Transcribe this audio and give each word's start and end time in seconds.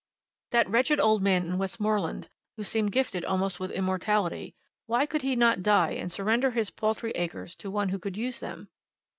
That 0.49 0.67
wretched 0.67 0.99
old 0.99 1.21
man 1.21 1.45
in 1.45 1.59
Westmoreland, 1.59 2.27
who 2.57 2.63
seemed 2.63 2.91
gifted 2.91 3.23
almost 3.23 3.59
with 3.59 3.69
immortality, 3.69 4.55
why 4.87 5.05
could 5.05 5.21
he 5.21 5.35
not 5.35 5.61
die 5.61 5.91
and 5.91 6.11
surrender 6.11 6.49
his 6.49 6.71
paltry 6.71 7.11
acres 7.11 7.53
to 7.57 7.69
one 7.69 7.89
who 7.89 7.99
could 7.99 8.17
use 8.17 8.39
them? 8.39 8.69